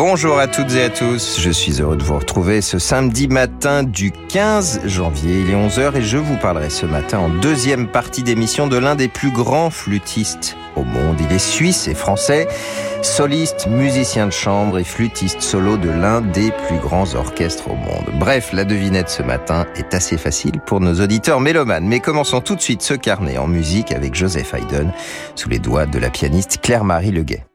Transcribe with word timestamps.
Bonjour 0.00 0.38
à 0.38 0.46
toutes 0.46 0.76
et 0.76 0.84
à 0.84 0.90
tous, 0.90 1.40
je 1.40 1.50
suis 1.50 1.82
heureux 1.82 1.96
de 1.96 2.04
vous 2.04 2.20
retrouver 2.20 2.60
ce 2.60 2.78
samedi 2.78 3.26
matin 3.26 3.82
du 3.82 4.12
15 4.12 4.82
janvier, 4.84 5.40
il 5.40 5.50
est 5.50 5.56
11h 5.56 5.96
et 5.96 6.02
je 6.02 6.18
vous 6.18 6.36
parlerai 6.36 6.70
ce 6.70 6.86
matin 6.86 7.18
en 7.18 7.28
deuxième 7.28 7.88
partie 7.88 8.22
d'émission 8.22 8.68
de 8.68 8.76
l'un 8.76 8.94
des 8.94 9.08
plus 9.08 9.32
grands 9.32 9.70
flûtistes 9.70 10.56
au 10.76 10.84
monde. 10.84 11.16
Il 11.18 11.34
est 11.34 11.40
suisse 11.40 11.88
et 11.88 11.96
français, 11.96 12.46
soliste, 13.02 13.66
musicien 13.66 14.26
de 14.26 14.32
chambre 14.32 14.78
et 14.78 14.84
flûtiste 14.84 15.40
solo 15.40 15.76
de 15.76 15.90
l'un 15.90 16.20
des 16.20 16.52
plus 16.68 16.78
grands 16.78 17.16
orchestres 17.16 17.68
au 17.68 17.74
monde. 17.74 18.06
Bref, 18.20 18.50
la 18.52 18.64
devinette 18.64 19.10
ce 19.10 19.24
matin 19.24 19.66
est 19.74 19.94
assez 19.94 20.16
facile 20.16 20.60
pour 20.64 20.78
nos 20.78 20.94
auditeurs 21.02 21.40
mélomanes, 21.40 21.88
mais 21.88 21.98
commençons 21.98 22.40
tout 22.40 22.54
de 22.54 22.62
suite 22.62 22.82
ce 22.82 22.94
carnet 22.94 23.36
en 23.36 23.48
musique 23.48 23.90
avec 23.90 24.14
Joseph 24.14 24.54
Haydn 24.54 24.92
sous 25.34 25.48
les 25.48 25.58
doigts 25.58 25.86
de 25.86 25.98
la 25.98 26.10
pianiste 26.10 26.60
Claire-Marie 26.62 27.10
Leguet. 27.10 27.48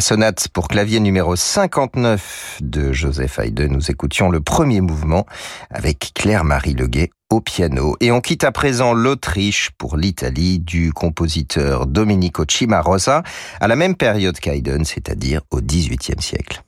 Sonate 0.00 0.48
pour 0.48 0.68
clavier 0.68 1.00
numéro 1.00 1.36
59 1.36 2.58
de 2.60 2.92
Joseph 2.92 3.38
Haydn. 3.38 3.72
Nous 3.72 3.90
écoutions 3.90 4.30
le 4.30 4.40
premier 4.40 4.80
mouvement 4.80 5.26
avec 5.70 6.12
Claire-Marie 6.14 6.74
Leguet 6.74 7.10
au 7.30 7.40
piano. 7.40 7.96
Et 8.00 8.10
on 8.10 8.20
quitte 8.20 8.44
à 8.44 8.52
présent 8.52 8.94
l'Autriche 8.94 9.70
pour 9.78 9.96
l'Italie 9.96 10.58
du 10.58 10.92
compositeur 10.92 11.86
Domenico 11.86 12.44
Cimarosa 12.48 13.22
à 13.60 13.68
la 13.68 13.76
même 13.76 13.94
période 13.94 14.38
qu'Haydn, 14.38 14.84
c'est-à-dire 14.84 15.42
au 15.50 15.60
XVIIIe 15.60 16.20
siècle. 16.20 16.62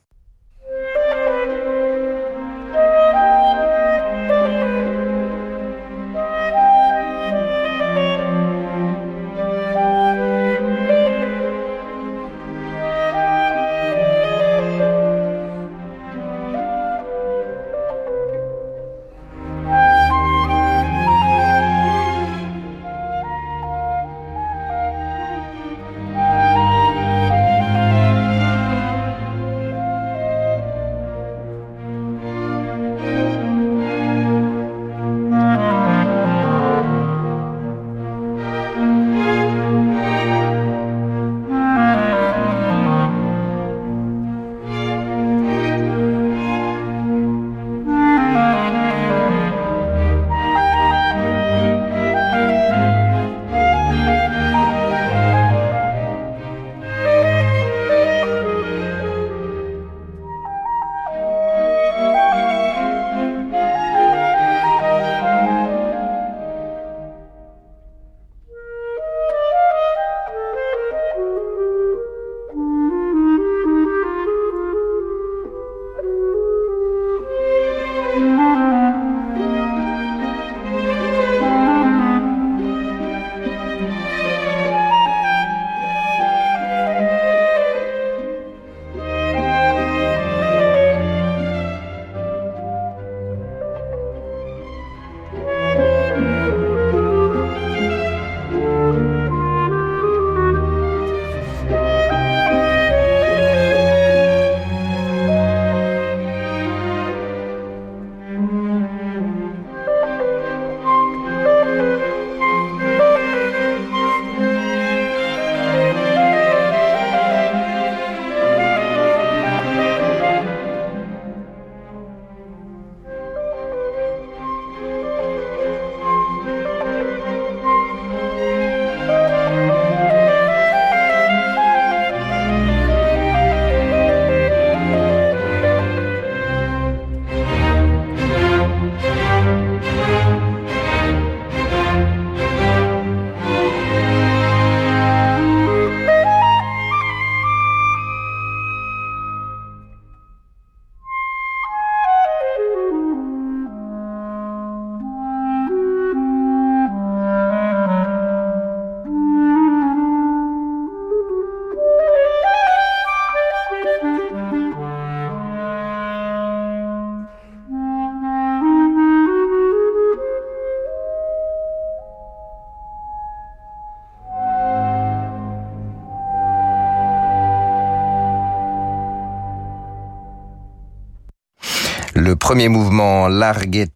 Premier 182.53 182.69
mouvement 182.69 183.27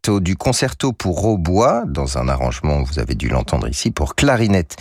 du 0.07 0.35
concerto 0.35 0.93
pour 0.93 1.25
hautbois, 1.25 1.83
dans 1.85 2.17
un 2.17 2.29
arrangement, 2.29 2.81
vous 2.81 2.99
avez 2.99 3.15
dû 3.15 3.27
l'entendre 3.27 3.67
ici, 3.67 3.91
pour 3.91 4.15
clarinette 4.15 4.77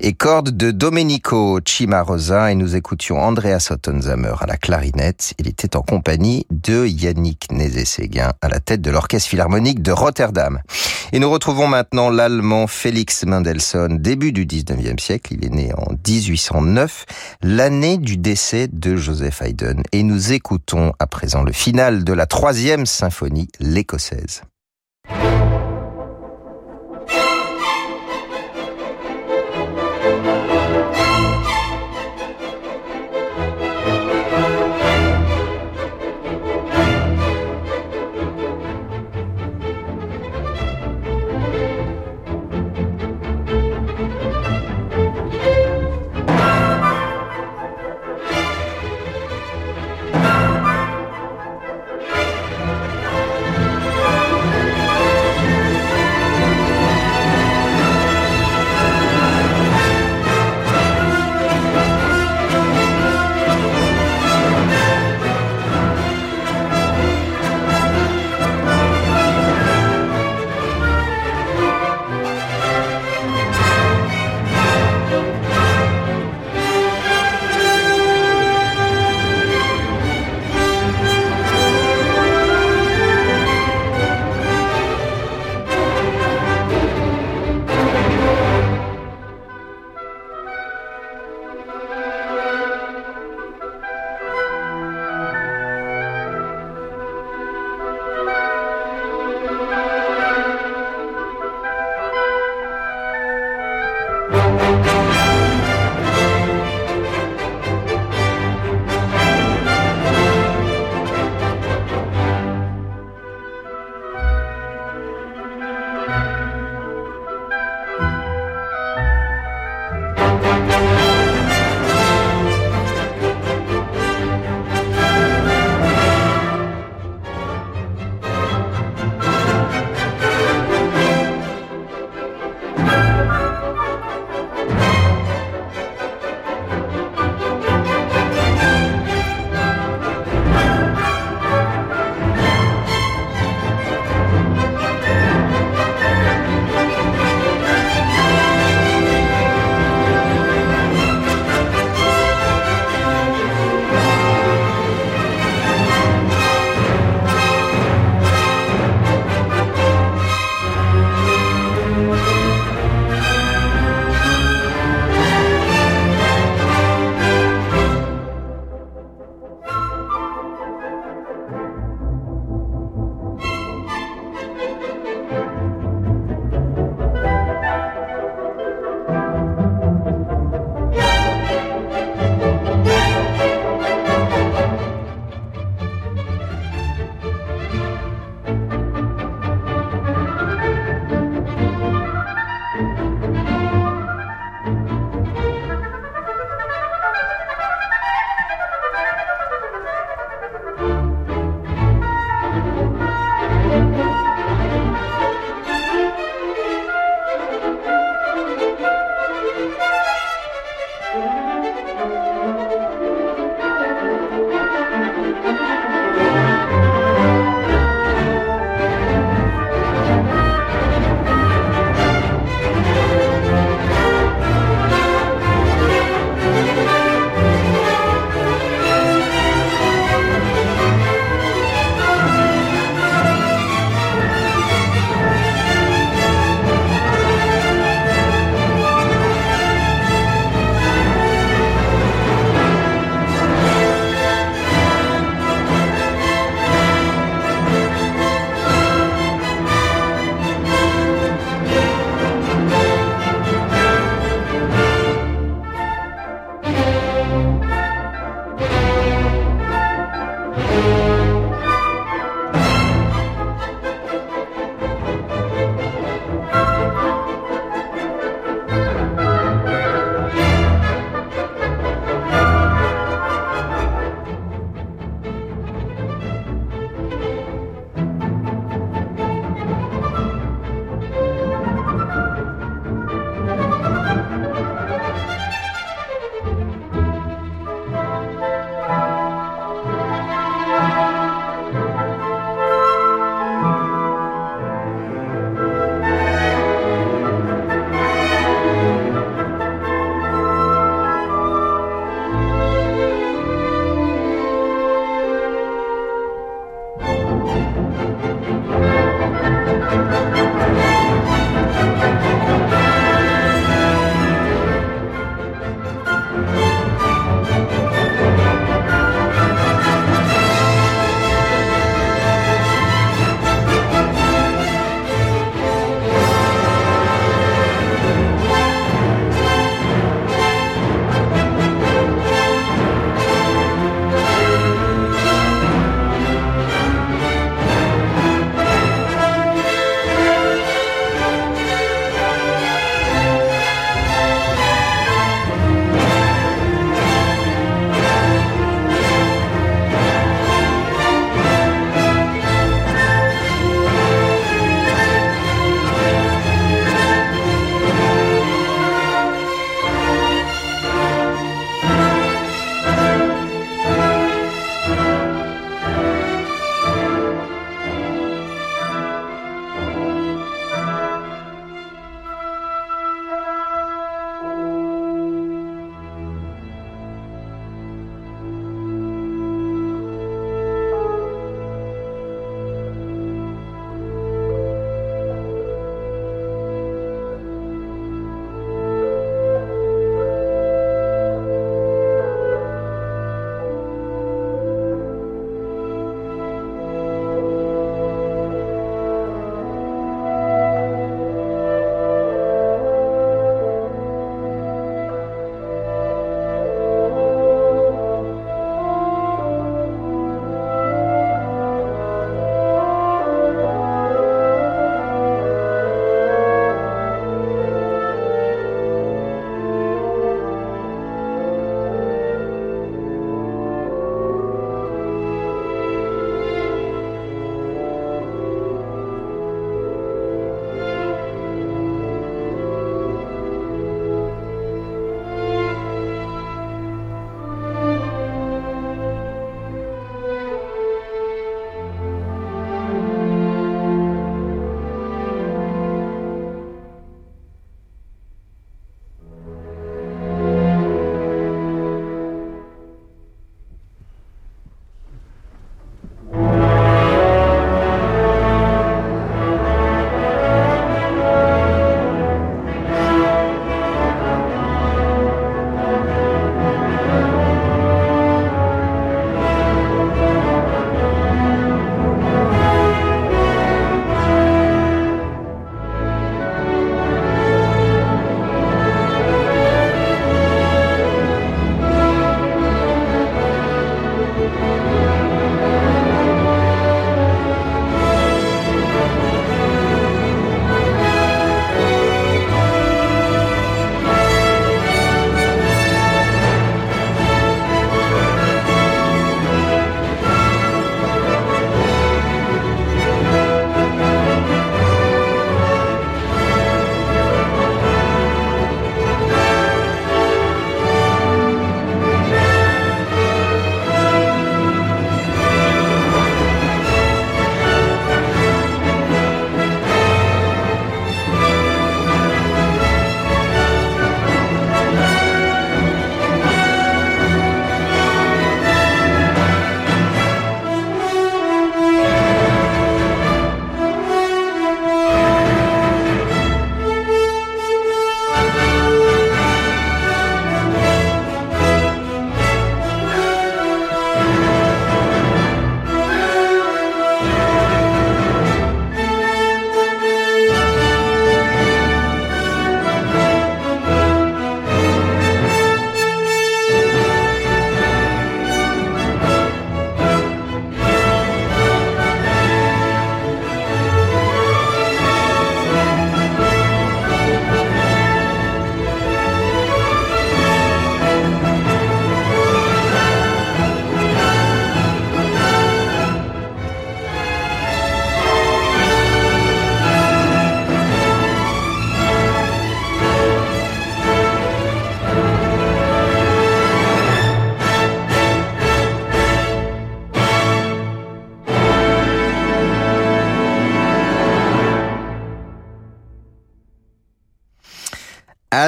et 0.00 0.12
cordes 0.12 0.56
de 0.56 0.70
Domenico 0.70 1.58
Cimarosa 1.66 2.52
et 2.52 2.54
nous 2.54 2.76
écoutions 2.76 3.18
Andreas 3.18 3.68
Ottenzamer 3.70 4.34
à 4.40 4.46
la 4.46 4.56
clarinette. 4.56 5.34
Il 5.38 5.48
était 5.48 5.76
en 5.76 5.82
compagnie 5.82 6.46
de 6.50 6.86
Yannick 6.86 7.50
Nézé-Séguin 7.50 8.32
à 8.40 8.48
la 8.48 8.60
tête 8.60 8.80
de 8.80 8.90
l'Orchestre 8.90 9.28
Philharmonique 9.28 9.82
de 9.82 9.90
Rotterdam. 9.90 10.60
Et 11.12 11.18
nous 11.18 11.30
retrouvons 11.30 11.66
maintenant 11.66 12.10
l'Allemand 12.10 12.66
Félix 12.66 13.24
Mendelssohn, 13.24 13.98
début 13.98 14.32
du 14.32 14.46
19e 14.46 15.00
siècle. 15.00 15.34
Il 15.34 15.44
est 15.44 15.50
né 15.50 15.72
en 15.74 15.92
1809, 16.06 17.06
l'année 17.42 17.98
du 17.98 18.16
décès 18.16 18.68
de 18.70 18.94
Joseph 18.94 19.42
Haydn. 19.42 19.82
Et 19.92 20.02
nous 20.02 20.32
écoutons 20.32 20.92
à 20.98 21.06
présent 21.06 21.42
le 21.42 21.52
final 21.52 22.04
de 22.04 22.12
la 22.12 22.26
troisième 22.26 22.86
symphonie, 22.86 23.48
l'écossaise. 23.58 24.42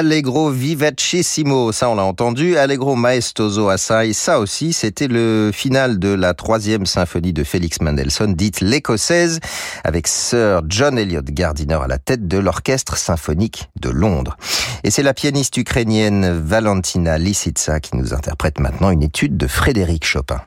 Allegro 0.01 0.49
vivacissimo, 0.49 1.71
ça 1.71 1.87
on 1.87 1.93
l'a 1.93 2.03
entendu. 2.03 2.57
Allegro 2.57 2.95
maestoso 2.95 3.69
assai, 3.69 4.13
ça 4.13 4.39
aussi, 4.39 4.73
c'était 4.73 5.07
le 5.07 5.51
final 5.53 5.99
de 5.99 6.07
la 6.07 6.33
troisième 6.33 6.87
symphonie 6.87 7.33
de 7.33 7.43
Félix 7.43 7.79
Mendelssohn, 7.81 8.33
dite 8.33 8.61
l'écossaise, 8.61 9.39
avec 9.83 10.07
Sir 10.07 10.63
John 10.67 10.97
Elliott 10.97 11.25
Gardiner 11.25 11.77
à 11.83 11.87
la 11.87 11.99
tête 11.99 12.27
de 12.27 12.39
l'orchestre 12.39 12.97
symphonique 12.97 13.69
de 13.79 13.91
Londres. 13.91 14.37
Et 14.83 14.89
c'est 14.89 15.03
la 15.03 15.13
pianiste 15.13 15.55
ukrainienne 15.57 16.31
Valentina 16.31 17.19
Lisitsa 17.19 17.79
qui 17.79 17.95
nous 17.95 18.15
interprète 18.15 18.59
maintenant 18.59 18.89
une 18.89 19.03
étude 19.03 19.37
de 19.37 19.45
Frédéric 19.45 20.03
Chopin. 20.03 20.41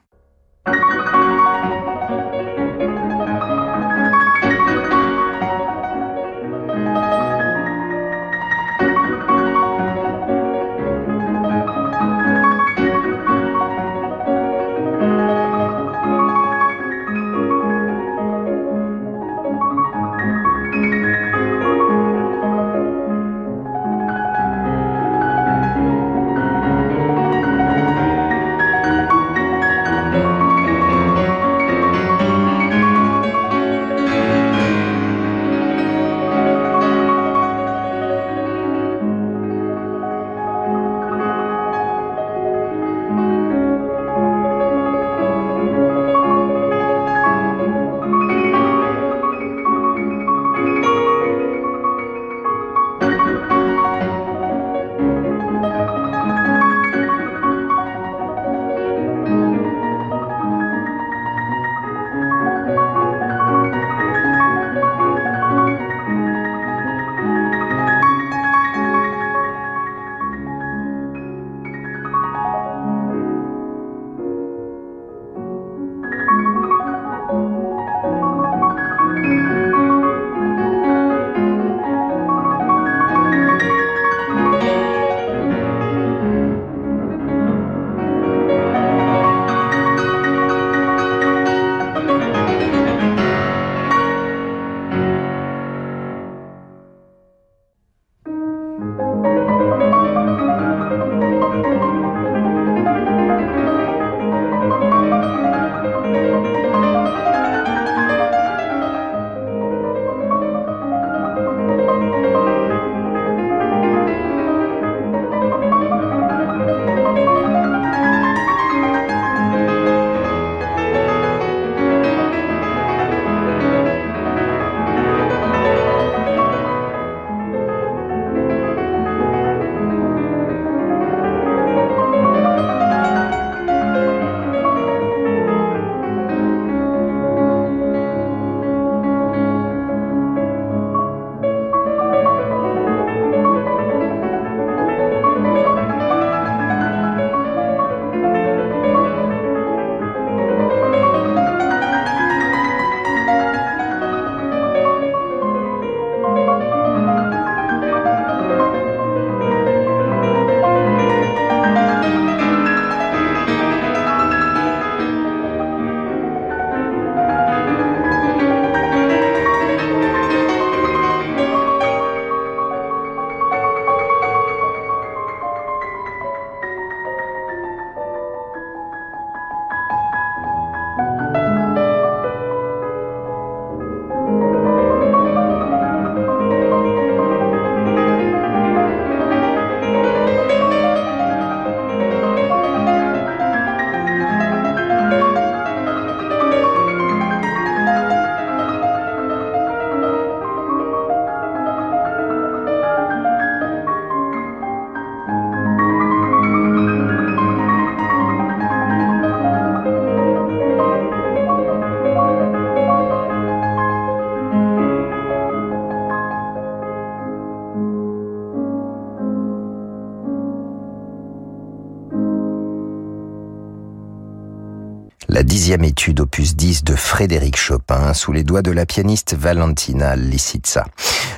Étude 225.83 226.21
opus 226.21 226.55
10 226.57 226.85
de 226.85 226.95
Frédéric 226.95 227.57
Chopin 227.57 228.15
sous 228.15 228.33
les 228.33 228.45
doigts 228.45 228.63
de 228.63 228.71
la 228.71 228.87
pianiste 228.87 229.35
Valentina 229.35 230.15
Lisitsa. 230.15 230.85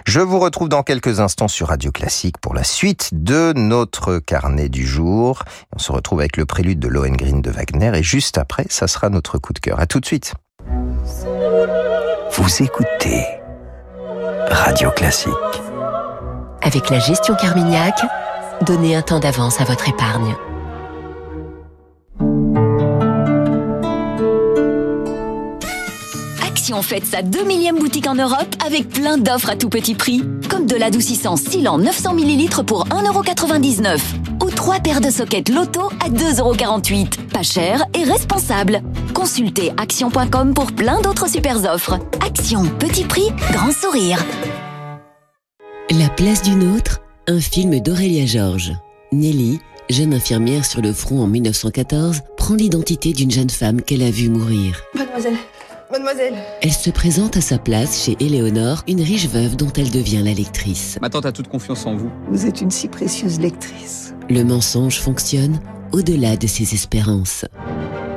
Je 0.04 0.20
vous 0.20 0.38
retrouve 0.38 0.68
dans 0.68 0.82
quelques 0.82 1.20
instants 1.20 1.48
sur 1.48 1.68
Radio 1.68 1.90
Classique 1.92 2.38
pour 2.38 2.54
la 2.54 2.64
suite 2.64 3.10
de 3.12 3.52
notre 3.54 4.18
carnet 4.18 4.68
du 4.68 4.86
jour. 4.86 5.42
On 5.74 5.78
se 5.78 5.92
retrouve 5.92 6.20
avec 6.20 6.36
le 6.36 6.44
prélude 6.44 6.78
de 6.78 6.88
Lohengrin 6.88 7.38
de 7.38 7.50
Wagner 7.50 7.92
et 7.96 8.02
juste 8.02 8.36
après, 8.38 8.66
ça 8.68 8.88
sera 8.88 9.08
notre 9.08 9.38
coup 9.38 9.52
de 9.52 9.58
cœur. 9.58 9.80
À 9.80 9.86
tout 9.86 10.00
de 10.00 10.06
suite. 10.06 10.34
Vous 12.32 12.62
écoutez 12.62 13.24
Radio 14.50 14.90
Classique. 14.90 15.32
Avec 16.62 16.90
la 16.90 16.98
gestion 16.98 17.34
Carmignac, 17.36 17.98
donnez 18.62 18.96
un 18.96 19.02
temps 19.02 19.20
d'avance 19.20 19.60
à 19.60 19.64
votre 19.64 19.88
épargne. 19.88 20.34
On 26.72 26.82
fête 26.82 27.06
sa 27.06 27.22
2 27.22 27.44
millième 27.44 27.78
boutique 27.78 28.08
en 28.08 28.14
Europe 28.14 28.54
avec 28.64 28.88
plein 28.88 29.18
d'offres 29.18 29.50
à 29.50 29.56
tout 29.56 29.68
petit 29.68 29.94
prix. 29.94 30.22
Comme 30.48 30.66
de 30.66 30.74
l'adoucissant 30.74 31.36
Silan 31.36 31.78
900 31.78 32.16
ml 32.18 32.64
pour 32.64 32.86
1,99€ 32.88 33.98
ou 34.42 34.50
3 34.50 34.80
paires 34.80 35.00
de 35.00 35.10
sockets 35.10 35.48
Loto 35.48 35.90
à 36.04 36.08
2,48€. 36.08 37.28
Pas 37.28 37.42
cher 37.42 37.84
et 37.94 38.04
responsable. 38.04 38.82
Consultez 39.14 39.72
action.com 39.76 40.54
pour 40.54 40.72
plein 40.72 41.00
d'autres 41.00 41.28
super 41.28 41.64
offres. 41.72 41.98
Action, 42.24 42.64
petit 42.78 43.04
prix, 43.04 43.28
grand 43.52 43.72
sourire. 43.72 44.24
La 45.90 46.08
place 46.08 46.42
d'une 46.42 46.74
autre 46.74 47.00
un 47.28 47.40
film 47.40 47.80
d'Aurélia 47.80 48.26
Georges. 48.26 48.72
Nelly, 49.12 49.58
jeune 49.90 50.14
infirmière 50.14 50.64
sur 50.64 50.80
le 50.80 50.92
front 50.92 51.22
en 51.22 51.26
1914, 51.26 52.22
prend 52.36 52.54
l'identité 52.54 53.12
d'une 53.12 53.30
jeune 53.30 53.50
femme 53.50 53.82
qu'elle 53.82 54.02
a 54.02 54.10
vue 54.10 54.28
mourir. 54.28 54.80
Mademoiselle, 54.94 55.36
mademoiselle. 55.90 56.34
Elle 56.62 56.72
se 56.72 56.90
présente 56.90 57.36
à 57.36 57.40
sa 57.40 57.58
place 57.58 58.04
chez 58.04 58.16
Éléonore, 58.20 58.82
une 58.88 59.00
riche 59.00 59.28
veuve 59.28 59.56
dont 59.56 59.72
elle 59.76 59.90
devient 59.90 60.22
la 60.22 60.34
lectrice. 60.34 60.98
Ma 61.00 61.10
tante 61.10 61.26
a 61.26 61.32
toute 61.32 61.48
confiance 61.48 61.86
en 61.86 61.94
vous. 61.94 62.10
Vous 62.30 62.46
êtes 62.46 62.60
une 62.60 62.70
si 62.70 62.88
précieuse 62.88 63.40
lectrice. 63.40 64.14
Le 64.28 64.42
mensonge 64.42 64.98
fonctionne 64.98 65.60
au-delà 65.92 66.36
de 66.36 66.46
ses 66.46 66.74
espérances. 66.74 67.44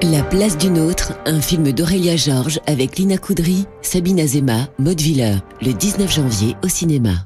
La 0.01 0.23
place 0.23 0.57
d'une 0.57 0.79
autre, 0.79 1.13
un 1.25 1.41
film 1.41 1.71
d'Aurélia 1.71 2.15
Georges 2.15 2.59
avec 2.67 2.97
Lina 2.97 3.17
Coudry, 3.17 3.65
Sabine 3.81 4.19
Azema, 4.21 4.69
Maud 4.79 4.99
Viller, 4.99 5.35
le 5.61 5.73
19 5.73 6.09
janvier 6.11 6.55
au 6.63 6.69
cinéma. 6.69 7.25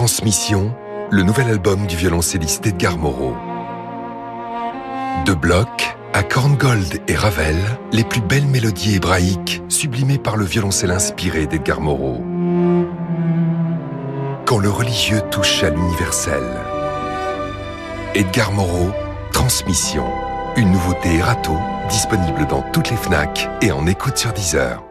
Transmission, 0.00 0.74
le 1.10 1.22
nouvel 1.22 1.50
album 1.50 1.86
du 1.86 1.94
violoncelliste 1.94 2.66
Edgar 2.66 2.96
Moreau. 2.96 3.36
De 5.26 5.34
bloc 5.34 5.94
à 6.14 6.22
Korngold 6.22 7.02
et 7.06 7.14
Ravel, 7.14 7.58
les 7.92 8.04
plus 8.04 8.22
belles 8.22 8.46
mélodies 8.46 8.94
hébraïques 8.94 9.62
sublimées 9.68 10.16
par 10.16 10.38
le 10.38 10.46
violoncelle 10.46 10.90
inspiré 10.90 11.46
d'Edgar 11.46 11.82
Moreau. 11.82 12.24
Quand 14.46 14.56
le 14.56 14.70
religieux 14.70 15.20
touche 15.30 15.62
à 15.64 15.68
l'universel. 15.68 16.44
Edgar 18.14 18.52
Moreau, 18.52 18.92
Transmission. 19.34 20.06
Une 20.56 20.72
nouveauté 20.72 21.16
Erato, 21.16 21.58
disponible 21.90 22.46
dans 22.46 22.62
toutes 22.72 22.88
les 22.88 22.96
FNAC 22.96 23.50
et 23.60 23.70
en 23.70 23.86
écoute 23.86 24.16
sur 24.16 24.32
Deezer. 24.32 24.82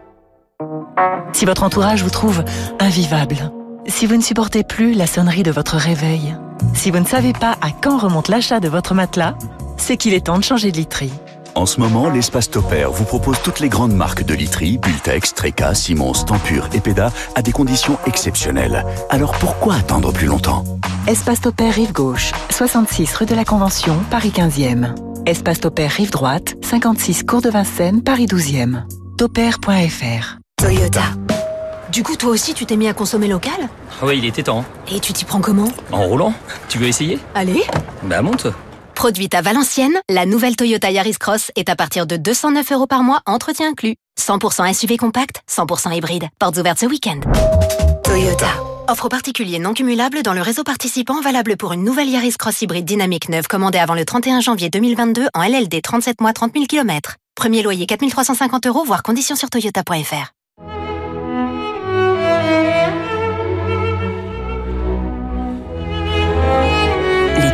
Si 1.34 1.46
votre 1.46 1.64
entourage 1.64 2.04
vous 2.04 2.12
trouve 2.12 2.44
invivable, 2.80 3.52
si 3.90 4.06
vous 4.06 4.16
ne 4.16 4.22
supportez 4.22 4.64
plus 4.64 4.94
la 4.94 5.08
sonnerie 5.08 5.44
de 5.44 5.52
votre 5.52 5.76
réveil, 5.76 6.36
si 6.74 6.92
vous 6.92 7.00
ne 7.00 7.06
savez 7.06 7.34
pas 7.34 7.58
à 7.62 7.72
quand 7.72 7.98
remonte 7.98 8.28
l'achat 8.28 8.60
de 8.60 8.70
votre 8.70 8.94
matelas, 8.94 9.36
c'est 9.78 9.98
qu'il 9.98 10.14
est 10.14 10.26
temps 10.26 10.38
de 10.38 10.44
changer 10.44 10.72
de 10.72 10.78
literie. 10.78 11.14
En 11.56 11.66
ce 11.66 11.80
moment, 11.80 12.10
l'espace 12.10 12.50
Topair 12.50 12.92
vous 12.92 13.06
propose 13.06 13.42
toutes 13.42 13.60
les 13.60 13.70
grandes 13.70 13.94
marques 13.94 14.24
de 14.24 14.34
literie, 14.34 14.78
Bultex, 14.78 15.34
Treca, 15.34 15.74
Simons, 15.74 16.14
Tempur 16.26 16.70
et 16.74 16.80
Peda 16.80 17.12
à 17.36 17.42
des 17.42 17.52
conditions 17.52 17.98
exceptionnelles. 18.06 18.86
Alors 19.10 19.32
pourquoi 19.34 19.76
attendre 19.76 20.14
plus 20.14 20.28
longtemps? 20.28 20.64
Espace 21.08 21.42
Topair 21.42 21.74
Rive 21.74 21.92
Gauche, 21.92 22.32
66 22.52 23.16
rue 23.16 23.26
de 23.26 23.36
la 23.36 23.46
Convention, 23.46 23.98
Paris 24.12 24.32
15e. 24.36 24.94
Espace 25.26 25.60
Topair 25.60 25.92
Rive 25.92 26.12
Droite, 26.12 26.56
56 26.64 27.24
cours 27.24 27.42
de 27.42 27.50
Vincennes, 27.50 28.04
Paris 28.04 28.28
12e. 28.28 28.84
Topair.fr 29.18 30.38
Toyota. 30.58 31.04
Du 31.92 32.04
coup, 32.04 32.16
toi 32.16 32.30
aussi, 32.30 32.54
tu 32.54 32.66
t'es 32.66 32.76
mis 32.76 32.88
à 32.88 32.94
consommer 32.94 33.28
local 33.28 33.68
Oui, 34.04 34.20
il 34.20 34.26
était 34.26 34.44
temps. 34.44 34.64
Et 34.92 35.00
tu 35.00 35.12
t'y 35.12 35.26
prends 35.26 35.42
comment 35.42 35.72
En 35.92 36.04
roulant 36.04 36.34
Tu 36.68 36.78
veux 36.78 36.88
essayer 36.88 37.18
Allez 37.34 37.64
Bah 38.04 38.22
monte 38.22 38.48
Produite 38.94 39.34
à 39.34 39.42
Valenciennes, 39.42 39.98
la 40.10 40.26
nouvelle 40.26 40.56
Toyota 40.56 40.92
Yaris 40.92 41.16
Cross 41.20 41.52
est 41.56 41.70
à 41.70 41.76
partir 41.76 42.06
de 42.06 42.16
209 42.18 42.72
euros 42.74 42.86
par 42.86 43.02
mois, 43.02 43.22
entretien 43.26 43.70
inclus. 43.70 43.96
100% 44.20 44.72
SUV 44.74 44.98
compact, 44.98 45.42
100% 45.50 45.96
hybride. 45.96 46.26
Portes 46.38 46.58
ouvertes 46.58 46.80
ce 46.80 46.86
week-end. 46.86 47.22
Toyota. 48.04 48.50
Offre 48.88 49.08
particulier 49.08 49.58
non 49.58 49.74
cumulable 49.74 50.22
dans 50.22 50.34
le 50.34 50.42
réseau 50.42 50.64
participant 50.64 51.22
valable 51.22 51.58
pour 51.58 51.74
une 51.74 51.84
nouvelle 51.84 52.10
Yaris 52.10 52.36
Cross 52.38 52.62
hybride 52.62 52.86
dynamique 52.86 53.30
neuve 53.30 53.48
commandée 53.48 53.80
avant 53.80 53.96
le 53.96 54.06
31 54.06 54.42
janvier 54.42 54.70
2022 54.70 55.28
en 55.34 55.44
LLD 55.44 55.82
37 55.82 56.22
mois 56.22 56.34
30 56.34 56.54
000 56.54 56.66
km. 56.66 57.16
Premier 57.36 57.64
loyer 57.64 57.86
4350 57.86 58.68
euros, 58.68 58.84
voire 58.84 59.02
conditions 59.02 59.36
sur 59.36 59.50
toyota.fr. 59.50 60.34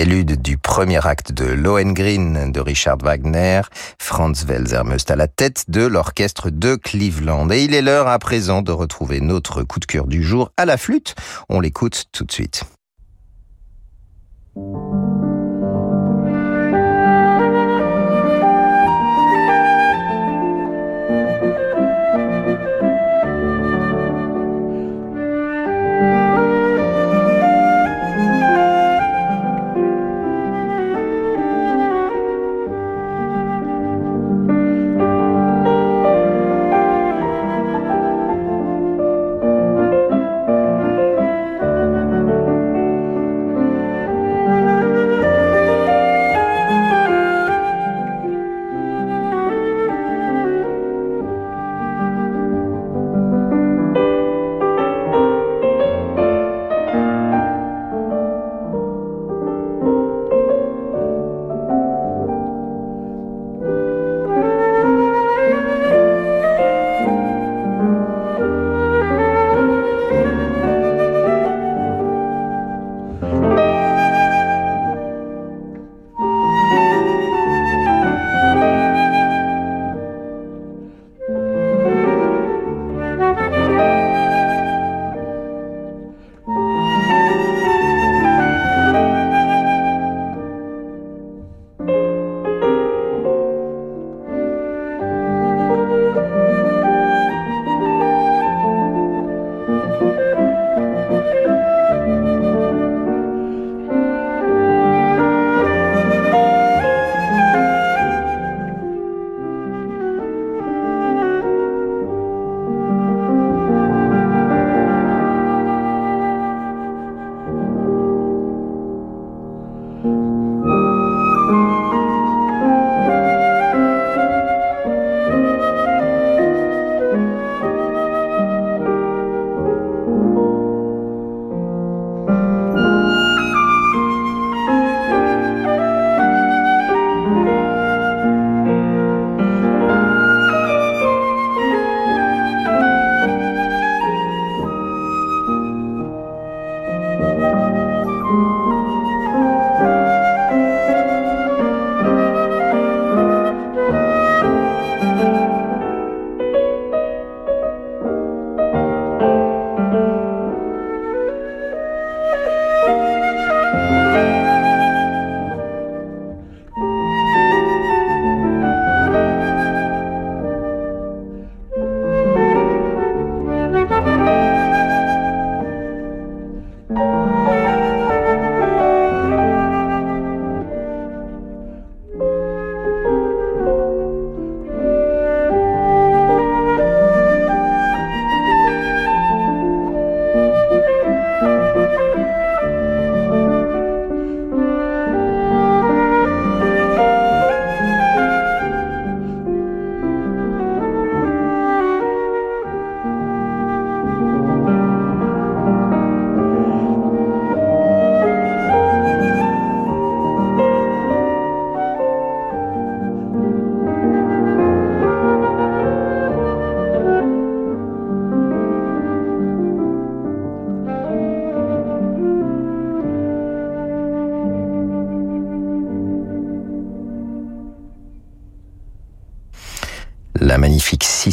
Prélude 0.00 0.40
du 0.40 0.56
premier 0.56 1.06
acte 1.06 1.30
de 1.30 1.44
Lohengrin 1.44 2.48
de 2.48 2.58
Richard 2.58 2.96
Wagner, 3.02 3.60
Franz 3.98 4.46
Welser-Möst 4.46 5.10
à 5.10 5.16
la 5.16 5.28
tête 5.28 5.66
de 5.68 5.84
l'orchestre 5.84 6.48
de 6.48 6.74
Cleveland. 6.74 7.50
Et 7.50 7.64
il 7.64 7.74
est 7.74 7.82
l'heure 7.82 8.08
à 8.08 8.18
présent 8.18 8.62
de 8.62 8.72
retrouver 8.72 9.20
notre 9.20 9.62
coup 9.62 9.78
de 9.78 9.84
cœur 9.84 10.06
du 10.06 10.22
jour 10.22 10.52
à 10.56 10.64
la 10.64 10.78
flûte. 10.78 11.14
On 11.50 11.60
l'écoute 11.60 12.06
tout 12.12 12.24
de 12.24 12.32
suite. 12.32 12.62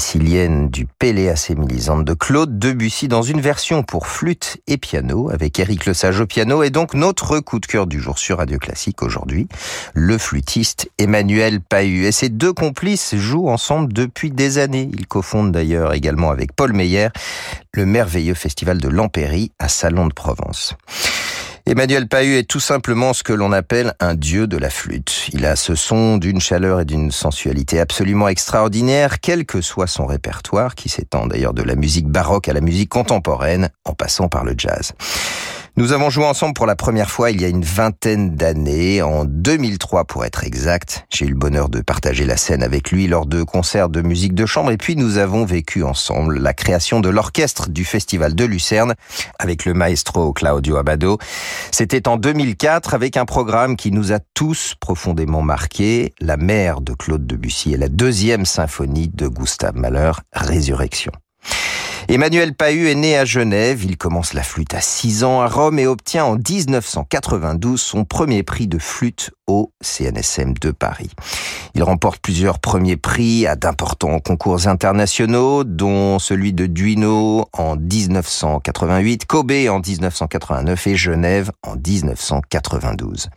Sicilienne 0.08 0.70
du 0.70 0.86
Péléas 0.86 1.52
Mélisande 1.58 2.06
de 2.06 2.14
Claude 2.14 2.58
Debussy 2.58 3.10
dans 3.10 3.24
une 3.24 3.42
version 3.42 3.84
pour 3.84 4.08
flûte 4.08 4.56
et 4.66 4.78
piano 4.78 5.30
avec 5.30 5.60
Eric 5.60 5.86
Lesage 5.86 6.22
au 6.22 6.26
piano 6.26 6.64
et 6.64 6.70
donc 6.70 6.94
notre 6.94 7.42
coup 7.42 7.60
de 7.60 7.66
cœur 7.66 7.88
du 7.88 8.00
jour 8.00 8.18
sur 8.18 8.38
Radio 8.38 8.58
Classique 8.58 9.04
aujourd'hui, 9.04 9.50
le 9.94 10.18
flûtiste 10.18 10.90
Emmanuel 10.98 11.60
Pahu. 11.60 12.06
Et 12.06 12.14
ces 12.14 12.30
deux 12.30 12.54
complices 12.54 13.16
jouent 13.18 13.50
ensemble 13.50 13.92
depuis 13.92 14.32
des 14.32 14.60
années. 14.60 14.90
Ils 14.94 15.08
cofondent 15.08 15.52
d'ailleurs 15.52 15.94
également 15.94 16.32
avec 16.32 16.54
Paul 16.54 16.72
Meyer 16.72 17.10
le 17.74 17.86
merveilleux 17.86 18.34
festival 18.34 18.80
de 18.80 18.88
l'Empéry 18.88 19.52
à 19.60 19.68
Salon 19.68 20.08
de 20.08 20.14
Provence. 20.14 20.74
Emmanuel 21.70 22.08
Pahu 22.08 22.38
est 22.38 22.50
tout 22.50 22.62
simplement 22.62 23.12
ce 23.12 23.24
que 23.24 23.34
l'on 23.34 23.52
appelle 23.52 23.94
un 24.00 24.16
dieu 24.16 24.48
de 24.48 24.56
la 24.56 24.70
flûte. 24.70 25.28
Il 25.34 25.46
a 25.46 25.58
ce 25.58 25.76
son 25.76 26.16
d'une 26.18 26.40
chaleur 26.40 26.80
et 26.80 26.86
d'une 26.86 27.12
sensualité 27.12 27.82
absolument 27.82 28.30
extraordinaire, 28.30 29.20
quel 29.20 29.46
que 29.46 29.60
soit 29.60 29.86
son 29.86 30.06
répertoire, 30.06 30.76
qui 30.76 30.88
s'étend 30.88 31.28
d'ailleurs 31.28 31.54
de 31.54 31.64
la 31.64 31.76
musique 31.76 32.08
baroque 32.08 32.48
à 32.48 32.54
la 32.54 32.62
musique 32.62 32.88
contemporaine, 32.88 33.70
en 33.84 33.94
passant 33.94 34.30
par 34.30 34.46
le 34.46 34.56
jazz. 34.58 34.94
Nous 35.78 35.92
avons 35.92 36.10
joué 36.10 36.26
ensemble 36.26 36.56
pour 36.56 36.66
la 36.66 36.76
première 36.76 37.12
fois 37.12 37.30
il 37.30 37.40
y 37.40 37.46
a 37.46 37.48
une 37.48 37.64
vingtaine 37.64 38.36
d'années, 38.36 39.04
en 39.04 39.26
2003 39.26 40.06
pour 40.06 40.26
être 40.26 40.44
exact. 40.44 41.06
J'ai 41.12 41.26
eu 41.26 41.30
le 41.30 41.36
bonheur 41.36 41.70
de 41.70 41.82
partager 41.82 42.26
la 42.26 42.36
scène 42.36 42.64
avec 42.64 42.90
lui 42.90 43.06
lors 43.06 43.28
de 43.28 43.44
concerts 43.44 43.90
de 43.90 44.02
musique 44.02 44.34
de 44.34 44.48
chambre 44.48 44.72
et 44.72 44.78
puis 44.78 44.96
nous 44.96 45.20
avons 45.20 45.46
vécu 45.46 45.84
ensemble 45.84 46.40
la 46.40 46.56
création 46.56 47.00
de 47.00 47.10
l'orchestre 47.10 47.70
du 47.70 47.86
Festival 47.86 48.34
de 48.34 48.44
Lucerne 48.44 48.96
avec 49.38 49.66
le 49.66 49.76
maestro 49.76 50.34
Claudio 50.34 50.78
Abado. 50.78 51.20
C'était 51.72 52.08
en 52.08 52.18
2004 52.18 52.96
avec 52.96 53.16
un 53.16 53.26
programme 53.26 53.76
qui 53.76 53.92
nous 53.92 54.12
a 54.12 54.18
tous 54.34 54.74
profondément 54.80 55.44
marqués, 55.44 56.16
la 56.20 56.38
mère 56.38 56.82
de 56.82 56.94
Claude 56.94 57.28
Debussy 57.28 57.74
et 57.74 57.78
la 57.78 57.90
deuxième 57.90 58.46
symphonie 58.46 59.10
de 59.10 59.28
Gustave 59.28 59.76
Mahler, 59.76 60.14
Résurrection. 60.34 61.12
Emmanuel 62.10 62.54
Pahu 62.54 62.88
est 62.88 62.96
né 62.96 63.18
à 63.18 63.26
Genève, 63.26 63.84
il 63.84 63.98
commence 63.98 64.34
la 64.34 64.42
flûte 64.42 64.74
à 64.74 64.80
6 64.80 65.26
ans 65.26 65.42
à 65.42 65.48
Rome 65.48 65.78
et 65.78 65.88
obtient 65.88 66.24
en 66.24 66.38
1992 66.38 67.82
son 67.82 68.06
premier 68.06 68.44
prix 68.44 68.66
de 68.68 68.80
flûte 68.80 69.32
au 69.46 69.74
CNSM 69.82 70.54
de 70.54 70.72
Paris. 70.72 71.10
Il 71.76 71.84
remporte 71.84 72.22
plusieurs 72.22 72.60
premiers 72.60 72.96
prix 72.96 73.46
à 73.46 73.58
d'importants 73.58 74.20
concours 74.20 74.70
internationaux, 74.70 75.66
dont 75.66 76.18
celui 76.18 76.54
de 76.54 76.66
Duino 76.66 77.50
en 77.52 77.76
1988, 77.76 79.26
Kobe 79.26 79.52
en 79.52 79.82
1989 79.82 80.88
et 80.88 80.96
Genève 80.96 81.52
en 81.62 81.76
1992. 81.76 83.28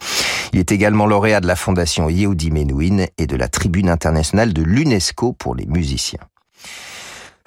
Il 0.52 0.60
est 0.60 0.70
également 0.70 1.06
lauréat 1.06 1.40
de 1.40 1.48
la 1.48 1.56
Fondation 1.56 2.08
Yehudi 2.08 2.52
Menuhin 2.52 3.06
et 3.18 3.26
de 3.26 3.34
la 3.34 3.48
Tribune 3.48 3.90
internationale 3.90 4.52
de 4.52 4.62
l'UNESCO 4.62 5.32
pour 5.32 5.56
les 5.56 5.66
musiciens. 5.66 6.20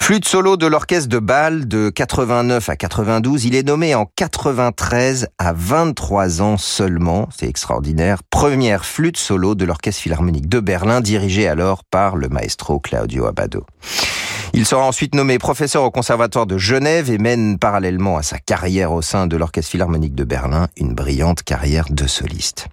Flûte 0.04 0.28
solo 0.28 0.58
de 0.58 0.68
l'orchestre 0.68 1.08
de 1.08 1.18
Bâle 1.18 1.66
de 1.66 1.90
89 1.90 2.68
à 2.68 2.76
92, 2.76 3.46
il 3.46 3.56
est 3.56 3.64
nommé 3.64 3.96
en 3.96 4.06
93 4.06 5.30
à 5.38 5.54
23 5.54 6.42
ans 6.42 6.58
seulement, 6.58 7.30
c'est 7.34 7.48
extraordinaire, 7.48 8.22
première 8.30 8.84
flûte 8.84 9.16
solo 9.16 9.56
de 9.56 9.64
l'orchestre 9.64 10.02
philharmonique 10.02 10.50
de 10.50 10.60
Berlin 10.60 11.00
dirigé 11.00 11.48
alors 11.48 11.86
par 11.86 12.18
le 12.18 12.28
maestro 12.28 12.82
Claudio 12.82 13.28
Abbado. 13.28 13.66
Il 14.52 14.66
sera 14.66 14.84
ensuite 14.84 15.16
nommé 15.16 15.40
professeur 15.40 15.84
au 15.84 15.90
Conservatoire 15.90 16.48
de 16.48 16.58
Genève 16.58 17.10
et 17.10 17.18
mène 17.18 17.58
parallèlement 17.58 18.18
à 18.18 18.24
sa 18.24 18.40
carrière 18.40 18.92
au 18.92 19.02
sein 19.02 19.26
de 19.26 19.38
l'Orchestre 19.38 19.72
Philharmonique 19.72 20.16
de 20.16 20.26
Berlin 20.26 20.68
une 20.76 20.94
brillante 20.96 21.44
carrière 21.44 21.86
de 21.90 22.08
soliste. 22.08 22.68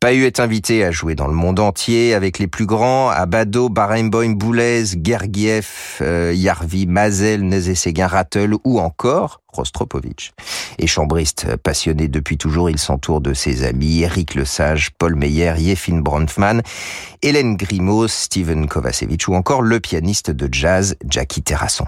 Pahu 0.00 0.24
est 0.24 0.40
invité 0.40 0.84
à 0.84 0.90
jouer 0.90 1.14
dans 1.14 1.26
le 1.26 1.34
monde 1.34 1.60
entier 1.60 2.14
avec 2.14 2.38
les 2.38 2.46
plus 2.46 2.66
grands, 2.66 3.08
Abado, 3.08 3.68
Barenboim, 3.68 4.34
Boulez, 4.34 4.84
Gergiev, 5.02 5.68
euh, 6.00 6.32
Yarvi, 6.34 6.86
Mazel, 6.86 7.42
Nézé-Séguin, 7.42 8.06
Rattle 8.06 8.54
ou 8.64 8.78
encore 8.80 9.40
Rostropovitch. 9.52 10.32
Et 10.78 10.86
chambriste 10.86 11.56
passionné 11.56 12.08
depuis 12.08 12.36
toujours, 12.36 12.70
il 12.70 12.78
s'entoure 12.78 13.20
de 13.20 13.34
ses 13.34 13.64
amis 13.64 14.02
Eric 14.02 14.34
Lesage, 14.34 14.90
Paul 14.98 15.14
Meyer, 15.14 15.54
Yefin 15.58 15.98
Bronfman, 15.98 16.60
Hélène 17.22 17.56
Grimaud, 17.56 18.08
Steven 18.08 18.68
Kovacevic 18.68 19.26
ou 19.26 19.34
encore 19.34 19.62
le 19.62 19.80
pianiste 19.80 20.30
de 20.30 20.48
jazz 20.52 20.96
Jackie 21.08 21.42
Terrasson. 21.42 21.86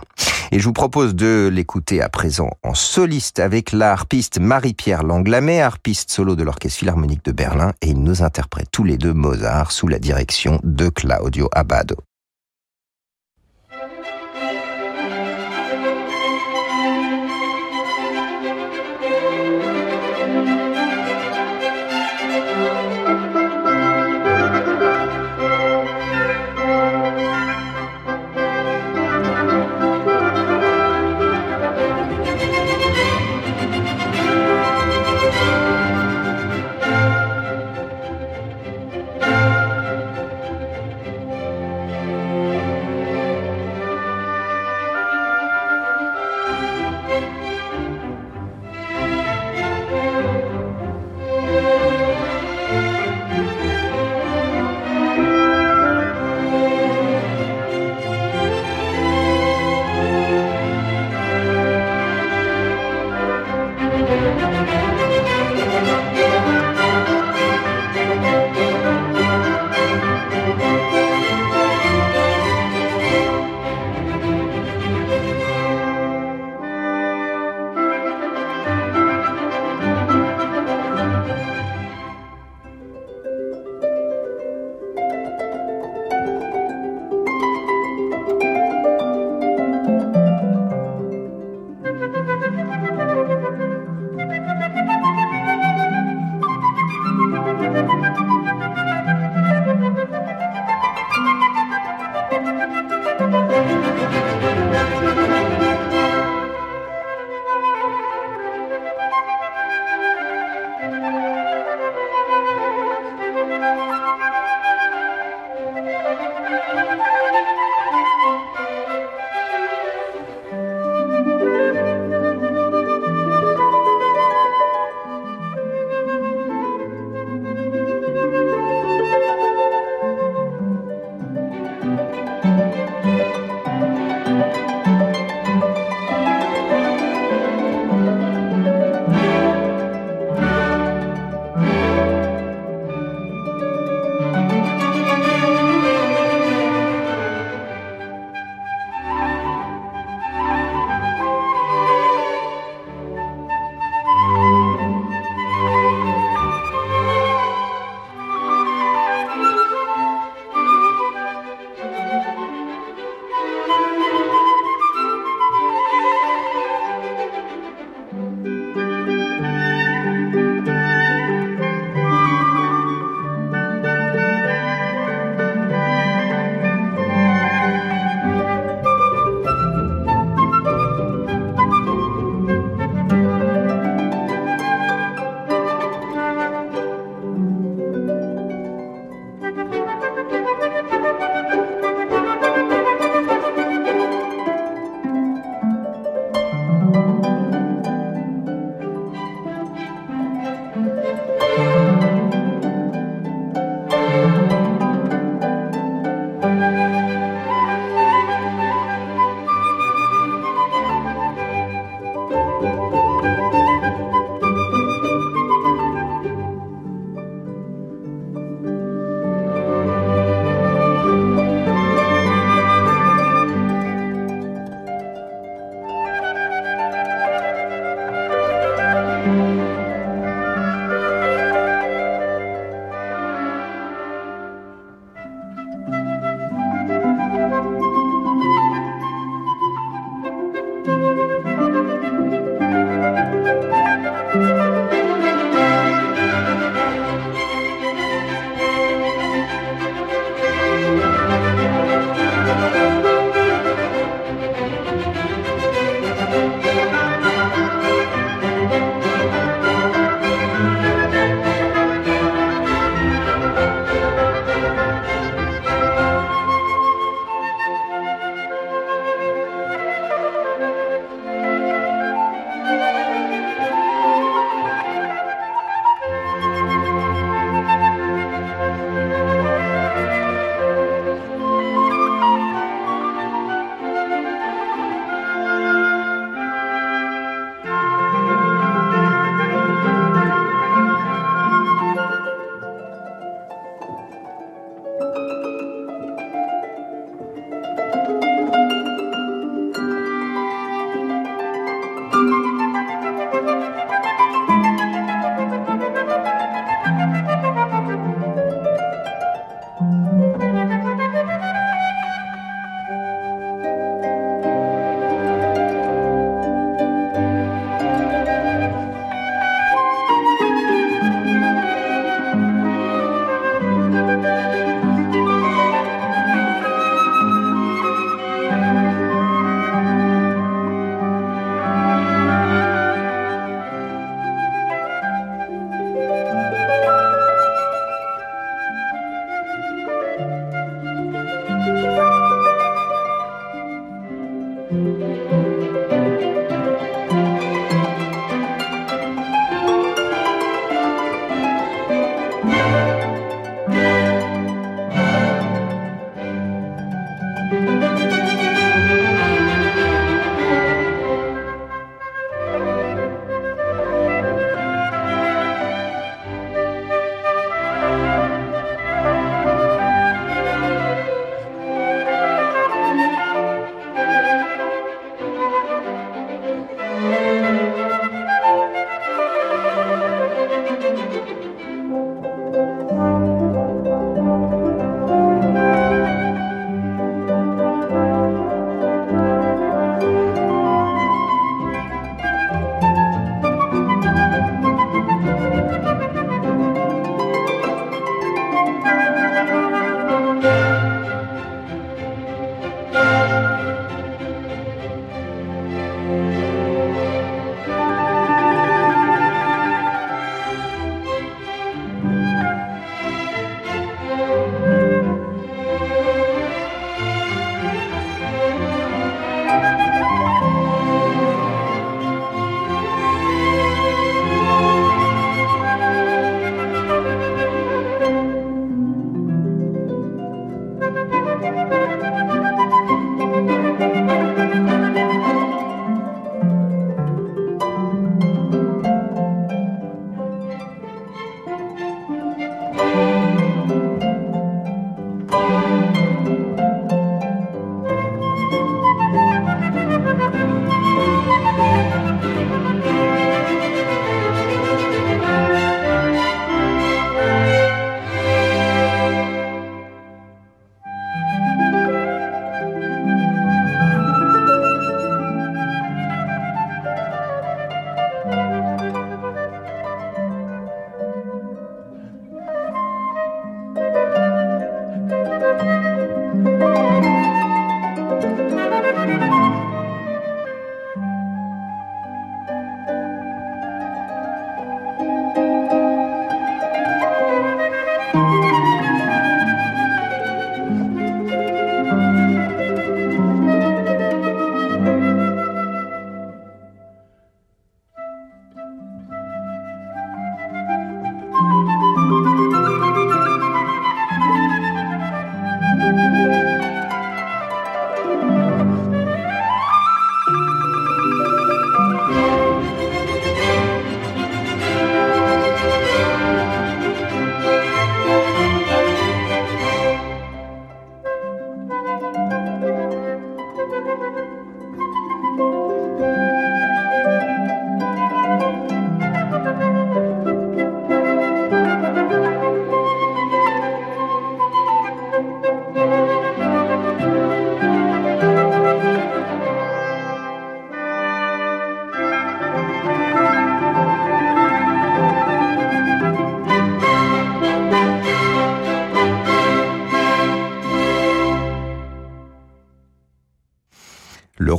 Et 0.53 0.59
je 0.59 0.65
vous 0.65 0.73
propose 0.73 1.15
de 1.15 1.49
l'écouter 1.53 2.03
à 2.03 2.09
présent 2.09 2.51
en 2.65 2.75
soliste 2.75 3.39
avec 3.39 3.73
la 3.73 3.93
harpiste 3.93 4.41
Marie-Pierre 4.41 5.05
Langlamet, 5.05 5.61
harpiste 5.61 6.11
solo 6.11 6.35
de 6.35 6.43
l'Orchestre 6.43 6.79
Philharmonique 6.79 7.25
de 7.25 7.33
Berlin, 7.33 7.73
il 7.91 8.03
nous 8.03 8.23
interprète 8.23 8.69
tous 8.71 8.85
les 8.85 8.97
deux 8.97 9.13
Mozart 9.13 9.73
sous 9.73 9.89
la 9.89 9.99
direction 9.99 10.61
de 10.63 10.89
Claudio 10.89 11.49
Abbado. 11.53 11.97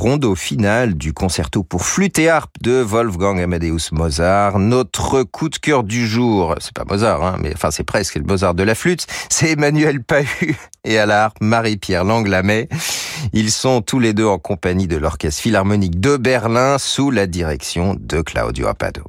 Rondo 0.02 0.34
final 0.34 0.94
du 0.94 1.12
concerto 1.12 1.62
pour 1.62 1.84
flûte 1.84 2.18
et 2.18 2.28
harpe 2.28 2.56
de 2.60 2.82
Wolfgang 2.82 3.40
Amadeus 3.40 3.92
Mozart. 3.92 4.58
Notre 4.58 5.22
coup 5.22 5.48
de 5.48 5.56
cœur 5.56 5.84
du 5.84 6.08
jour, 6.08 6.56
c'est 6.58 6.74
pas 6.74 6.84
Mozart, 6.84 7.22
hein, 7.22 7.36
mais 7.40 7.52
enfin 7.54 7.70
c'est 7.70 7.84
presque 7.84 8.16
le 8.16 8.24
Mozart 8.24 8.54
de 8.54 8.64
la 8.64 8.74
flûte, 8.74 9.06
c'est 9.28 9.52
Emmanuel 9.52 10.02
Pahu 10.02 10.56
et 10.82 10.98
à 10.98 11.06
la 11.06 11.26
harpe 11.26 11.36
Marie-Pierre 11.40 12.02
Langlamet. 12.02 12.68
Ils 13.32 13.52
sont 13.52 13.80
tous 13.80 14.00
les 14.00 14.12
deux 14.12 14.26
en 14.26 14.40
compagnie 14.40 14.88
de 14.88 14.96
l'Orchestre 14.96 15.40
Philharmonique 15.40 16.00
de 16.00 16.16
Berlin 16.16 16.78
sous 16.78 17.12
la 17.12 17.28
direction 17.28 17.96
de 17.96 18.22
Claudio 18.22 18.66
Apado. 18.66 19.04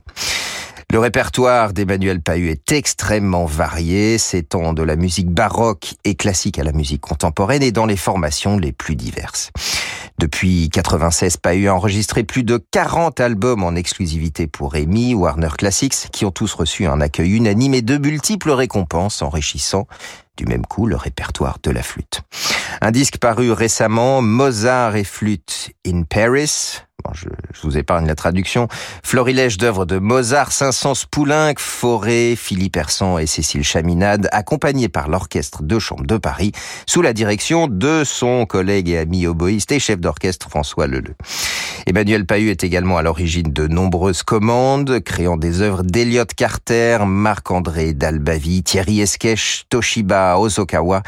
Le 0.91 0.99
répertoire 0.99 1.73
d'Emmanuel 1.73 2.21
Pahu 2.21 2.49
est 2.49 2.71
extrêmement 2.71 3.45
varié, 3.45 4.19
s'étend 4.19 4.73
de 4.73 4.83
la 4.83 4.95
musique 4.95 5.31
baroque 5.31 5.95
et 6.03 6.13
classique 6.13 6.59
à 6.59 6.63
la 6.63 6.71
musique 6.71 7.01
contemporaine 7.01 7.63
et 7.63 7.71
dans 7.71 7.87
les 7.87 7.97
formations 7.97 8.59
les 8.59 8.73
plus 8.73 8.95
diverses. 8.95 9.49
Depuis 10.19 10.69
96, 10.69 11.37
Pahu 11.37 11.67
a 11.67 11.75
enregistré 11.75 12.23
plus 12.23 12.43
de 12.43 12.63
40 12.71 13.19
albums 13.19 13.63
en 13.63 13.75
exclusivité 13.75 14.47
pour 14.47 14.75
EMI, 14.75 15.15
Warner 15.15 15.49
Classics, 15.57 16.09
qui 16.11 16.25
ont 16.25 16.31
tous 16.31 16.53
reçu 16.53 16.85
un 16.85 17.01
accueil 17.01 17.31
unanime 17.31 17.73
et 17.73 17.81
de 17.81 17.97
multiples 17.97 18.51
récompenses 18.51 19.21
enrichissant 19.21 19.87
du 20.37 20.45
même 20.45 20.65
coup 20.65 20.87
le 20.87 20.95
répertoire 20.95 21.59
de 21.61 21.71
la 21.71 21.83
flûte. 21.83 22.21
Un 22.81 22.91
disque 22.91 23.17
paru 23.17 23.51
récemment, 23.51 24.21
Mozart 24.21 24.95
et 24.95 25.03
flûte 25.03 25.71
in 25.85 26.03
Paris, 26.03 26.81
je, 27.13 27.27
vous 27.63 27.77
épargne 27.77 28.07
la 28.07 28.15
traduction. 28.15 28.67
Florilège 29.03 29.57
d'œuvres 29.57 29.85
de 29.85 29.99
Mozart, 29.99 30.51
Saint-Saëns 30.51 31.05
Poulenc, 31.09 31.55
Forêt, 31.57 32.35
Philippe 32.35 32.77
Hersan 32.77 33.17
et 33.19 33.27
Cécile 33.27 33.63
Chaminade, 33.63 34.29
accompagnés 34.31 34.89
par 34.89 35.09
l'Orchestre 35.09 35.63
de 35.63 35.79
Chambre 35.79 36.05
de 36.05 36.17
Paris, 36.17 36.51
sous 36.87 37.01
la 37.01 37.13
direction 37.13 37.67
de 37.67 38.03
son 38.05 38.45
collègue 38.45 38.89
et 38.89 38.97
ami 38.97 39.27
oboïste 39.27 39.71
et 39.71 39.79
chef 39.79 39.99
d'orchestre 40.03 40.49
François 40.49 40.85
Leleu. 40.85 41.15
Emmanuel 41.87 42.25
Pahu 42.25 42.49
est 42.49 42.63
également 42.63 42.97
à 42.97 43.01
l'origine 43.01 43.51
de 43.51 43.67
nombreuses 43.67 44.23
commandes, 44.23 44.99
créant 44.99 45.37
des 45.37 45.61
œuvres 45.61 45.83
d'Eliott 45.83 46.33
Carter, 46.33 46.99
Marc-André 47.05 47.93
Dalbavi, 47.93 48.63
Thierry 48.63 49.01
Esquèche, 49.01 49.65
Toshiba 49.69 50.37
Osokawa, 50.37 51.01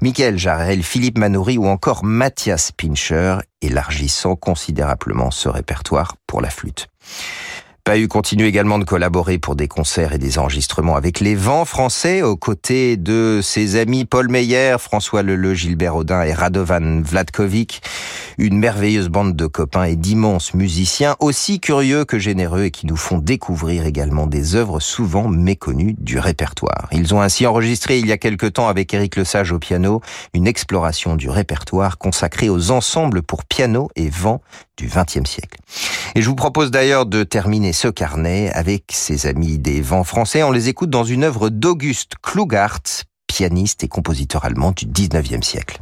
Michael 0.00 0.38
Jarel, 0.38 0.82
Philippe 0.82 1.18
Manoury 1.18 1.58
ou 1.58 1.66
encore 1.66 2.04
Mathias 2.04 2.70
Pincher, 2.70 3.38
élargissant 3.60 4.36
considérablement 4.36 5.30
ce 5.30 5.48
répertoire 5.48 6.14
pour 6.26 6.40
la 6.40 6.50
flûte. 6.50 6.88
Pahu 7.84 8.06
continue 8.06 8.44
également 8.44 8.78
de 8.78 8.84
collaborer 8.84 9.38
pour 9.38 9.56
des 9.56 9.66
concerts 9.66 10.12
et 10.12 10.18
des 10.18 10.38
enregistrements 10.38 10.94
avec 10.94 11.18
les 11.18 11.34
vents 11.34 11.64
français, 11.64 12.22
aux 12.22 12.36
côtés 12.36 12.96
de 12.96 13.40
ses 13.42 13.74
amis 13.74 14.04
Paul 14.04 14.28
Meyer, 14.28 14.76
François 14.78 15.24
Leleu, 15.24 15.54
Gilbert 15.54 15.96
Audin 15.96 16.22
et 16.22 16.32
Radovan 16.32 17.02
Vladkovic. 17.02 17.82
Une 18.38 18.56
merveilleuse 18.56 19.08
bande 19.08 19.34
de 19.34 19.46
copains 19.46 19.82
et 19.82 19.96
d'immenses 19.96 20.54
musiciens, 20.54 21.16
aussi 21.18 21.58
curieux 21.58 22.04
que 22.04 22.20
généreux 22.20 22.66
et 22.66 22.70
qui 22.70 22.86
nous 22.86 22.96
font 22.96 23.18
découvrir 23.18 23.84
également 23.84 24.28
des 24.28 24.54
œuvres 24.54 24.78
souvent 24.78 25.26
méconnues 25.26 25.96
du 25.98 26.20
répertoire. 26.20 26.86
Ils 26.92 27.12
ont 27.16 27.20
ainsi 27.20 27.48
enregistré 27.48 27.98
il 27.98 28.06
y 28.06 28.12
a 28.12 28.18
quelque 28.18 28.46
temps 28.46 28.68
avec 28.68 28.94
Éric 28.94 29.16
Lesage 29.16 29.50
au 29.50 29.58
piano 29.58 30.00
une 30.34 30.46
exploration 30.46 31.16
du 31.16 31.28
répertoire 31.28 31.98
consacrée 31.98 32.48
aux 32.48 32.70
ensembles 32.70 33.22
pour 33.22 33.44
piano 33.44 33.88
et 33.96 34.08
vent 34.08 34.40
du 34.76 34.86
XXe 34.86 35.28
siècle. 35.28 35.58
Et 36.14 36.22
je 36.22 36.28
vous 36.28 36.34
propose 36.34 36.70
d'ailleurs 36.70 37.06
de 37.06 37.22
terminer 37.22 37.72
ce 37.72 37.88
carnet 37.88 38.50
avec 38.52 38.84
ses 38.90 39.26
amis 39.26 39.58
des 39.58 39.80
vents 39.80 40.04
français. 40.04 40.42
On 40.42 40.50
les 40.50 40.68
écoute 40.68 40.90
dans 40.90 41.04
une 41.04 41.24
œuvre 41.24 41.48
d'Auguste 41.48 42.12
Klugart, 42.22 42.80
pianiste 43.26 43.84
et 43.84 43.88
compositeur 43.88 44.44
allemand 44.44 44.72
du 44.72 44.86
XIXe 44.86 45.46
siècle. 45.46 45.80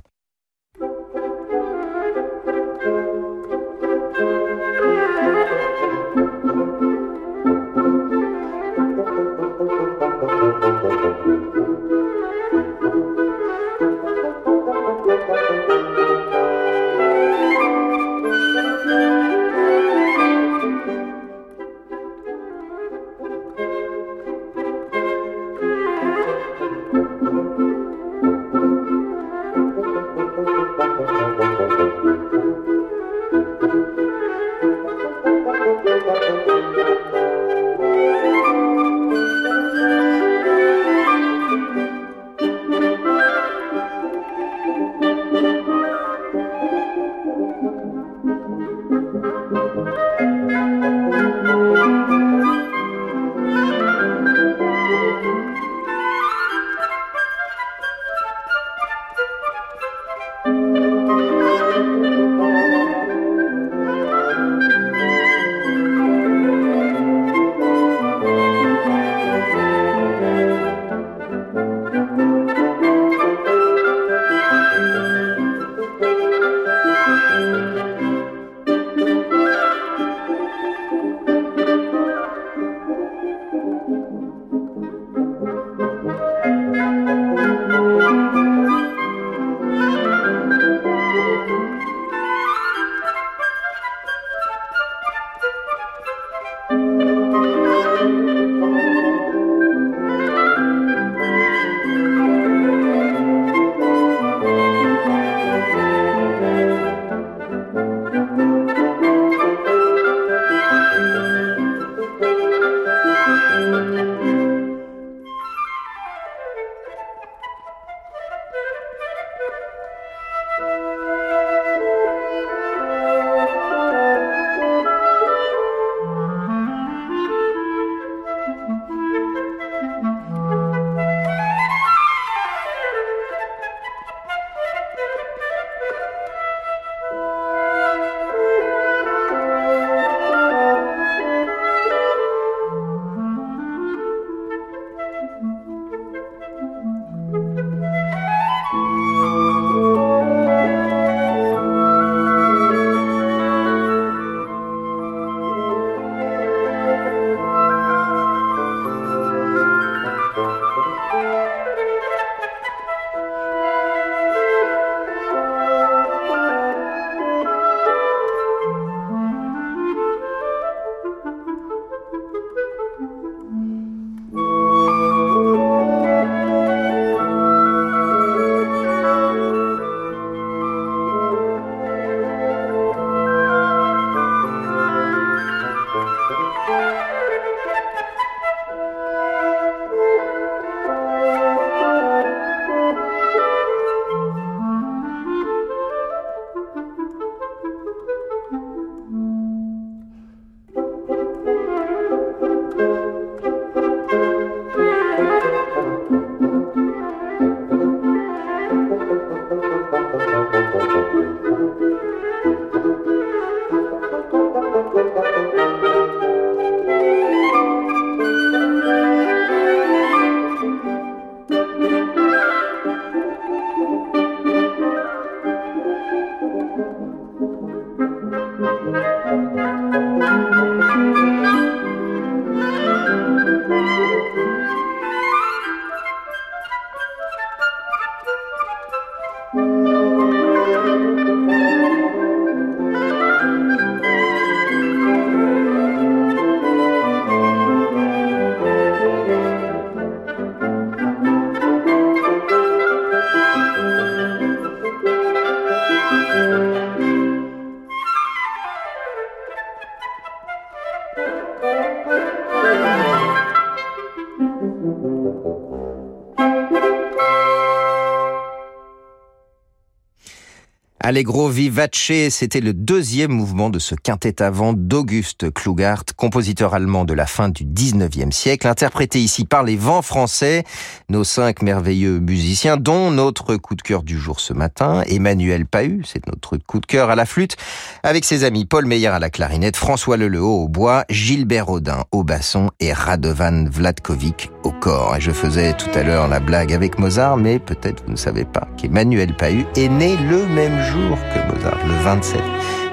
Allegro 271.11 271.49
vivace, 271.49 272.13
c'était 272.31 272.61
le 272.61 272.73
deuxième 272.73 273.33
mouvement 273.33 273.69
de 273.69 273.81
ce 273.81 273.97
quintet 273.97 274.41
avant 274.41 274.73
d'Auguste 274.73 275.53
Klugart, 275.53 276.05
compositeur 276.17 276.73
allemand 276.73 277.05
de 277.05 277.15
la 277.15 277.27
fin 277.27 277.49
du 277.49 277.65
19e 277.65 278.31
siècle, 278.31 278.69
interprété 278.69 279.19
ici 279.19 279.45
par 279.45 279.65
les 279.65 279.75
vents 279.75 280.03
français, 280.03 280.63
nos 281.09 281.25
cinq 281.25 281.63
merveilleux 281.63 282.21
musiciens, 282.21 282.77
dont 282.77 283.11
notre 283.11 283.57
coup 283.57 283.75
de 283.75 283.83
cœur 283.83 284.05
du 284.05 284.21
jour 284.21 284.39
ce 284.39 284.53
matin, 284.53 285.03
Emmanuel 285.09 285.67
Pahu, 285.67 286.05
c'est 286.07 286.25
notre 286.29 286.59
coup 286.59 286.79
de 286.79 286.87
cœur 286.87 287.11
à 287.11 287.17
la 287.17 287.27
flûte, 287.27 287.57
avec 288.05 288.25
ses 288.25 288.45
amis 288.45 288.65
Paul 288.65 288.87
Meyer 288.87 289.09
à 289.09 289.19
la 289.19 289.31
clarinette, 289.31 289.77
François 289.77 290.17
Leleau 290.17 290.63
au 290.63 290.69
bois, 290.69 291.07
Gilbert 291.11 291.71
Audin 291.71 292.05
au 292.13 292.23
basson 292.23 292.71
et 292.79 292.93
Radovan 292.93 293.69
Vladkovic 293.69 294.53
au 294.63 294.71
corps. 294.71 295.17
Et 295.17 295.21
je 295.21 295.33
faisais 295.33 295.73
tout 295.73 295.91
à 295.93 296.05
l'heure 296.05 296.29
la 296.29 296.39
blague 296.39 296.73
avec 296.73 297.01
Mozart, 297.01 297.37
mais 297.37 297.59
peut-être 297.59 298.05
vous 298.05 298.13
ne 298.13 298.17
savez 298.17 298.45
pas 298.45 298.69
qu'Emmanuel 298.77 299.35
Pahu 299.35 299.67
est 299.75 299.89
né 299.89 300.17
le 300.17 300.47
même 300.47 300.81
jour 300.85 301.00
que 301.35 301.55
Mozart, 301.55 301.79
le 301.87 301.95
27 302.05 302.41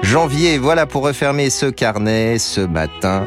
janvier. 0.02 0.58
Voilà 0.58 0.86
pour 0.86 1.02
refermer 1.02 1.50
ce 1.50 1.66
carnet 1.66 2.38
ce 2.38 2.60
matin. 2.60 3.26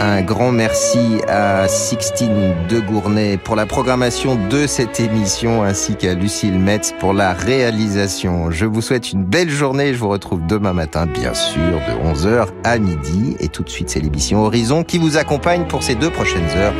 Un 0.00 0.22
grand 0.22 0.52
merci 0.52 1.20
à 1.26 1.66
Sixtine 1.66 2.54
de 2.68 2.78
Gournay 2.78 3.36
pour 3.36 3.56
la 3.56 3.66
programmation 3.66 4.36
de 4.48 4.66
cette 4.66 5.00
émission 5.00 5.62
ainsi 5.62 5.96
qu'à 5.96 6.14
Lucille 6.14 6.58
Metz 6.58 6.94
pour 7.00 7.12
la 7.12 7.32
réalisation. 7.32 8.50
Je 8.50 8.66
vous 8.66 8.80
souhaite 8.80 9.12
une 9.12 9.24
belle 9.24 9.50
journée. 9.50 9.94
Je 9.94 9.98
vous 9.98 10.08
retrouve 10.08 10.46
demain 10.46 10.72
matin, 10.72 11.06
bien 11.06 11.34
sûr, 11.34 11.60
de 11.60 12.14
11h 12.14 12.48
à 12.64 12.78
midi. 12.78 13.36
Et 13.40 13.48
tout 13.48 13.62
de 13.62 13.70
suite, 13.70 13.90
c'est 13.90 14.00
l'émission 14.00 14.44
Horizon 14.44 14.84
qui 14.84 14.98
vous 14.98 15.16
accompagne 15.16 15.64
pour 15.66 15.82
ces 15.82 15.94
deux 15.94 16.10
prochaines 16.10 16.50
heures 16.56 16.74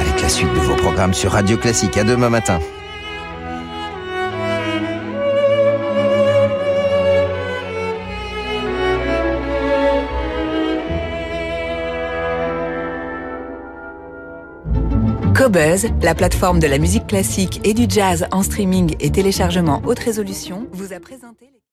avec 0.00 0.20
la 0.20 0.28
suite 0.28 0.52
de 0.52 0.60
vos 0.60 0.76
programmes 0.76 1.14
sur 1.14 1.32
Radio 1.32 1.56
Classique. 1.56 1.96
À 1.96 2.04
demain 2.04 2.30
matin. 2.30 2.58
Cobuzz, 15.44 15.88
la 16.00 16.14
plateforme 16.14 16.58
de 16.58 16.66
la 16.66 16.78
musique 16.78 17.06
classique 17.06 17.60
et 17.64 17.74
du 17.74 17.84
jazz 17.86 18.26
en 18.32 18.42
streaming 18.42 18.96
et 18.98 19.10
téléchargement 19.10 19.82
haute 19.84 19.98
résolution, 19.98 20.66
vous 20.72 20.94
a 20.94 21.00
présenté 21.00 21.53